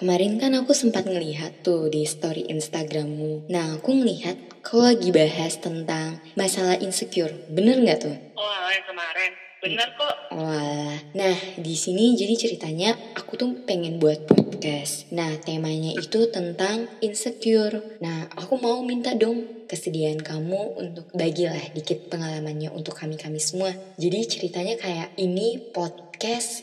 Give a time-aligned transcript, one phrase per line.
[0.00, 3.52] Kemarin kan aku sempat ngelihat tuh di story Instagrammu.
[3.52, 7.36] Nah, aku ngelihat kau lagi bahas tentang masalah insecure.
[7.52, 8.16] Bener nggak tuh?
[8.32, 9.36] Oh, yang kemarin.
[9.60, 10.16] Bener kok.
[10.34, 15.12] Wah, nah di sini jadi ceritanya aku tuh pengen buat podcast.
[15.12, 17.78] Nah temanya itu tentang insecure.
[18.00, 23.70] Nah aku mau minta dong kesediaan kamu untuk bagilah dikit pengalamannya untuk kami kami semua.
[24.00, 26.11] Jadi ceritanya kayak ini podcast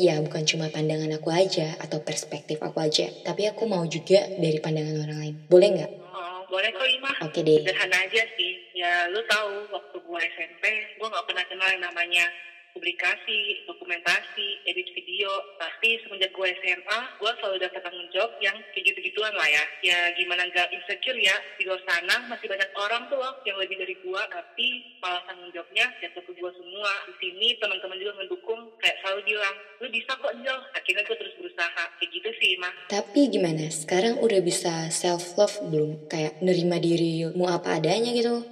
[0.00, 4.56] ya bukan cuma pandangan aku aja atau perspektif aku aja, tapi aku mau juga dari
[4.62, 5.34] pandangan orang lain.
[5.48, 5.90] Boleh nggak?
[6.12, 7.12] Oh, boleh kok Ima.
[7.26, 7.60] Oke deh.
[7.60, 8.52] Sederhana aja sih.
[8.72, 10.62] Ya lu tahu waktu gua SMP,
[10.96, 12.24] gua nggak pernah kenal yang namanya
[12.72, 15.30] publikasi, dokumentasi, edit video.
[15.60, 19.64] Tapi semenjak gue SMA, gue selalu dapat tanggung jawab yang kayak gitu-gituan lah ya.
[19.84, 23.78] Ya gimana nggak insecure ya, di luar sana masih banyak orang tuh loh yang lebih
[23.78, 24.66] dari gue, tapi
[24.98, 26.92] malah tanggung jawabnya jatuh ke gue semua.
[27.08, 30.58] Di sini teman-teman juga mendukung, kayak selalu bilang, lu bisa kok Jel.
[30.74, 32.74] Akhirnya gue terus berusaha, kayak gitu sih mah.
[32.90, 33.68] Tapi gimana?
[33.70, 36.10] Sekarang udah bisa self love belum?
[36.10, 38.51] Kayak nerima dirimu apa adanya gitu?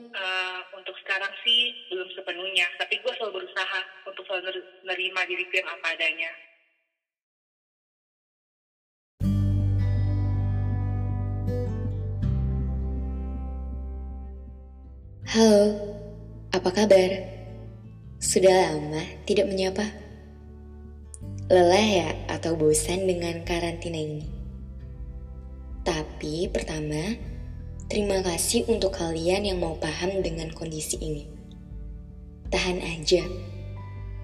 [4.84, 6.30] Menerima diriku yang apa adanya.
[15.30, 15.62] Halo,
[16.50, 17.10] apa kabar?
[18.18, 19.86] Sudah lama tidak menyapa?
[21.46, 24.26] Lelah ya atau bosan dengan karantina ini?
[25.86, 27.14] Tapi pertama,
[27.86, 31.24] terima kasih untuk kalian yang mau paham dengan kondisi ini.
[32.50, 33.22] Tahan aja.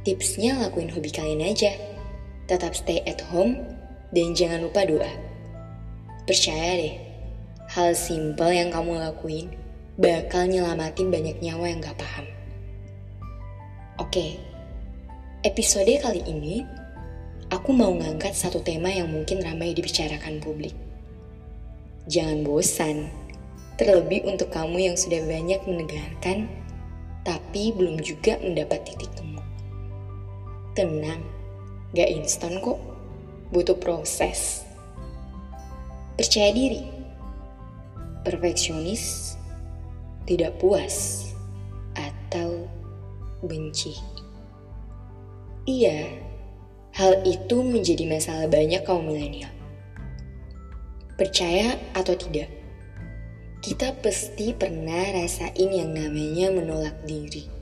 [0.06, 1.74] Tipsnya lakuin hobi kalian aja.
[2.46, 3.58] Tetap stay at home
[4.14, 5.10] dan jangan lupa doa.
[6.30, 6.94] Percaya deh,
[7.74, 9.50] hal simpel yang kamu lakuin
[9.98, 12.22] bakal nyelamatin banyak nyawa yang gak paham.
[13.98, 14.38] Oke,
[15.42, 16.62] episode kali ini
[17.50, 20.78] aku mau ngangkat satu tema yang mungkin ramai dibicarakan publik.
[22.06, 23.10] Jangan bosan,
[23.74, 26.46] terlebih untuk kamu yang sudah banyak menegangkan,
[27.26, 29.35] tapi belum juga mendapat titik temu.
[30.76, 31.24] Tenang,
[31.96, 32.76] gak instan kok,
[33.48, 34.60] butuh proses.
[36.20, 36.84] Percaya diri,
[38.20, 39.32] perfeksionis,
[40.28, 41.32] tidak puas,
[41.96, 42.68] atau
[43.40, 43.96] benci.
[45.64, 46.12] Iya,
[46.92, 49.48] hal itu menjadi masalah banyak kaum milenial.
[51.16, 52.52] Percaya atau tidak,
[53.64, 57.55] kita pasti pernah rasain yang namanya menolak diri.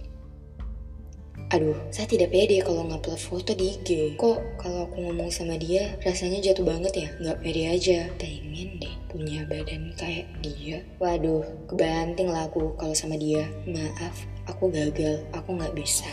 [1.54, 4.19] Aduh, saya tidak pede kalau ngupload foto di IG.
[4.19, 7.09] Kok kalau aku ngomong sama dia rasanya jatuh banget ya?
[7.22, 7.98] Nggak pede aja.
[8.19, 10.82] Pengen deh punya badan kayak dia.
[10.98, 13.47] Waduh, kebanting lah aku kalau sama dia.
[13.70, 15.22] Maaf, aku gagal.
[15.31, 16.10] Aku nggak bisa.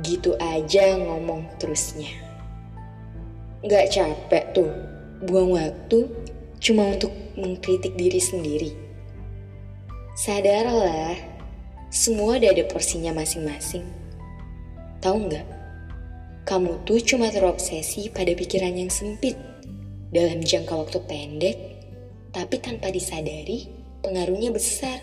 [0.00, 2.08] Gitu aja ngomong terusnya.
[3.60, 4.72] Nggak capek tuh,
[5.28, 6.08] buang waktu
[6.56, 8.72] cuma untuk mengkritik diri sendiri.
[10.16, 11.33] Sadarlah,
[11.94, 13.86] semua ada porsinya masing-masing.
[14.98, 15.46] Tahu nggak?
[16.42, 19.38] Kamu tuh cuma terobsesi pada pikiran yang sempit
[20.10, 21.56] dalam jangka waktu pendek,
[22.34, 23.70] tapi tanpa disadari
[24.02, 24.98] pengaruhnya besar.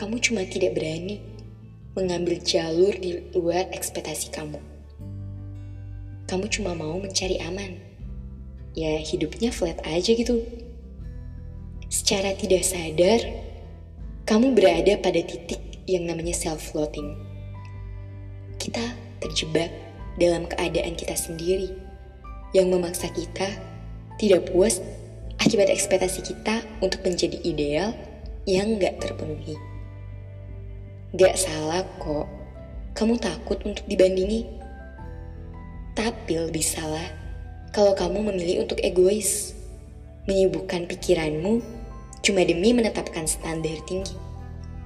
[0.00, 1.20] Kamu cuma tidak berani
[1.92, 4.56] mengambil jalur di luar ekspektasi kamu.
[6.24, 7.76] Kamu cuma mau mencari aman.
[8.72, 10.40] Ya hidupnya flat aja gitu.
[11.92, 13.47] Secara tidak sadar,
[14.28, 17.16] kamu berada pada titik yang namanya self-floating.
[18.60, 18.84] Kita
[19.24, 19.72] terjebak
[20.20, 21.72] dalam keadaan kita sendiri
[22.52, 23.48] yang memaksa kita
[24.20, 24.84] tidak puas
[25.40, 27.96] akibat ekspektasi kita untuk menjadi ideal
[28.44, 29.56] yang gak terpenuhi.
[31.16, 32.28] Gak salah kok,
[32.92, 34.44] kamu takut untuk dibandingi.
[35.96, 37.08] Tapi lebih salah
[37.72, 39.56] kalau kamu memilih untuk egois,
[40.28, 41.77] menyibukkan pikiranmu
[42.28, 44.12] cuma demi menetapkan standar tinggi,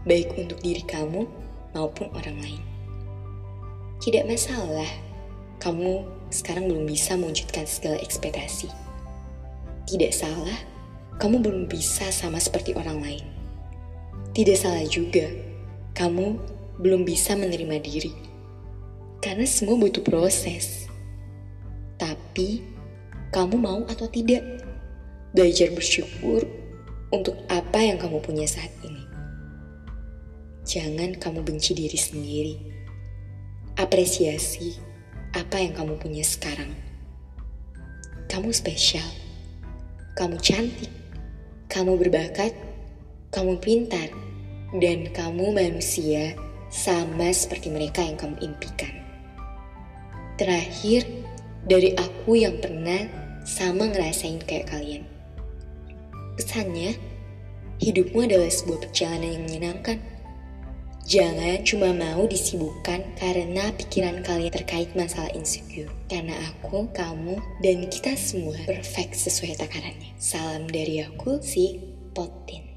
[0.06, 1.26] baik untuk diri kamu
[1.74, 2.62] maupun orang lain.
[3.98, 4.86] Tidak masalah,
[5.58, 8.70] kamu sekarang belum bisa mewujudkan segala ekspektasi.
[9.90, 10.54] Tidak salah,
[11.18, 13.26] kamu belum bisa sama seperti orang lain.
[14.38, 15.26] Tidak salah juga,
[15.98, 16.38] kamu
[16.78, 18.14] belum bisa menerima diri.
[19.18, 20.86] Karena semua butuh proses.
[21.98, 22.62] Tapi,
[23.34, 24.46] kamu mau atau tidak
[25.34, 26.61] belajar bersyukur
[27.12, 29.04] untuk apa yang kamu punya saat ini.
[30.64, 32.56] Jangan kamu benci diri sendiri.
[33.76, 34.72] Apresiasi
[35.36, 36.72] apa yang kamu punya sekarang.
[38.32, 39.04] Kamu spesial.
[40.16, 40.88] Kamu cantik.
[41.68, 42.56] Kamu berbakat.
[43.28, 44.08] Kamu pintar.
[44.72, 46.32] Dan kamu manusia
[46.72, 48.94] sama seperti mereka yang kamu impikan.
[50.40, 51.04] Terakhir,
[51.68, 53.04] dari aku yang pernah
[53.44, 55.11] sama ngerasain kayak kalian.
[56.42, 56.98] Pesannya,
[57.78, 60.02] hidupmu adalah sebuah perjalanan yang menyenangkan.
[61.06, 65.86] Jangan cuma mau disibukkan karena pikiran kalian terkait masalah insecure.
[66.10, 70.18] Karena aku, kamu, dan kita semua perfect sesuai takarannya.
[70.18, 71.78] Salam dari aku, si
[72.10, 72.71] Potin.